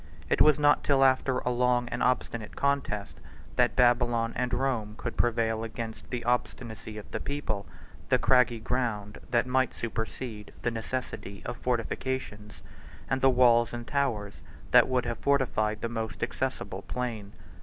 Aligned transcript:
It 0.31 0.41
was 0.41 0.57
not 0.57 0.83
till 0.83 1.03
after 1.03 1.37
a 1.37 1.51
long 1.51 1.87
and 1.89 2.01
obstinate 2.01 2.55
contest 2.55 3.19
that 3.55 3.75
Babylon 3.75 4.33
and 4.35 4.51
Rome 4.51 4.95
could 4.97 5.15
prevail 5.15 5.63
against 5.63 6.09
the 6.09 6.23
obstinacy 6.25 6.97
of 6.97 7.11
the 7.11 7.19
people, 7.19 7.67
the 8.09 8.17
craggy 8.17 8.59
ground 8.59 9.19
that 9.29 9.45
might 9.45 9.75
supersede 9.75 10.53
the 10.63 10.71
necessity 10.71 11.43
of 11.45 11.55
fortifications, 11.55 12.63
and 13.11 13.21
the 13.21 13.29
walls 13.29 13.73
and 13.73 13.85
towers 13.85 14.41
that 14.71 14.87
would 14.87 15.05
have 15.05 15.19
fortified 15.19 15.81
the 15.81 15.87
most 15.87 16.23
accessible 16.23 16.81
plain. 16.81 17.33